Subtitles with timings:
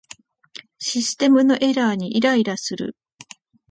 [0.79, 2.95] システムのエラーにイライラする